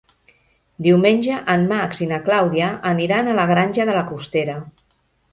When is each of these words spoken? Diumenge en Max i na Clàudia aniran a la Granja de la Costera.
Diumenge 0.85 1.35
en 1.55 1.65
Max 1.71 2.01
i 2.05 2.07
na 2.11 2.17
Clàudia 2.29 2.69
aniran 2.93 3.29
a 3.29 3.35
la 3.41 3.45
Granja 3.51 3.85
de 3.91 3.99
la 3.99 4.03
Costera. 4.13 4.57